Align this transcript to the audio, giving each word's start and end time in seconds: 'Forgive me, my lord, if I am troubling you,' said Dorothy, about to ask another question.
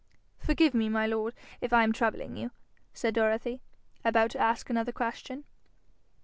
'Forgive 0.39 0.73
me, 0.73 0.89
my 0.89 1.05
lord, 1.05 1.35
if 1.61 1.71
I 1.71 1.83
am 1.83 1.93
troubling 1.93 2.35
you,' 2.35 2.49
said 2.91 3.13
Dorothy, 3.13 3.61
about 4.03 4.31
to 4.31 4.39
ask 4.39 4.67
another 4.67 4.91
question. 4.91 5.43